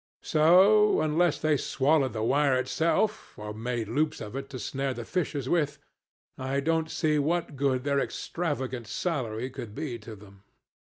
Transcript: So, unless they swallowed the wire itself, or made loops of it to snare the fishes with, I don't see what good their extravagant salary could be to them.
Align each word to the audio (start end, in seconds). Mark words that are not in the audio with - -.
So, 0.23 0.99
unless 0.99 1.37
they 1.37 1.57
swallowed 1.57 2.13
the 2.13 2.23
wire 2.23 2.55
itself, 2.55 3.37
or 3.37 3.53
made 3.53 3.87
loops 3.87 4.19
of 4.19 4.35
it 4.35 4.49
to 4.49 4.57
snare 4.57 4.95
the 4.95 5.05
fishes 5.05 5.47
with, 5.47 5.77
I 6.39 6.59
don't 6.59 6.89
see 6.89 7.19
what 7.19 7.55
good 7.55 7.83
their 7.83 7.99
extravagant 7.99 8.87
salary 8.87 9.51
could 9.51 9.75
be 9.75 9.99
to 9.99 10.15
them. 10.15 10.41